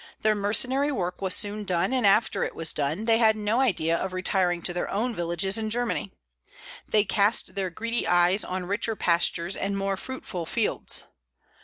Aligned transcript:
Their 0.21 0.33
mercenary 0.33 0.91
work 0.91 1.21
was 1.21 1.35
soon 1.35 1.63
done, 1.63 1.93
and 1.93 2.07
after 2.07 2.43
it 2.43 2.55
was 2.55 2.73
done 2.73 3.05
they 3.05 3.19
had 3.19 3.35
no 3.35 3.59
idea 3.59 3.95
of 3.95 4.13
retiring 4.13 4.63
to 4.63 4.73
their 4.73 4.89
own 4.89 5.13
villages 5.13 5.59
in 5.59 5.69
Germany. 5.69 6.11
They 6.89 7.03
cast 7.03 7.53
their 7.53 7.69
greedy 7.69 8.07
eyes 8.07 8.43
on 8.43 8.65
richer 8.65 8.95
pastures 8.95 9.55
and 9.55 9.77
more 9.77 9.97
fruitful 9.97 10.47
fields. 10.47 11.03